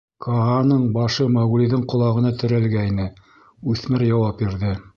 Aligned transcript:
—Кааның 0.25 0.85
башы 0.95 1.27
Мауглиҙың 1.35 1.83
ҡолағына 1.93 2.31
терәлгәйне, 2.43 3.05
үҫмер 3.75 4.09
яуап 4.11 4.43
бирҙе: 4.45 4.73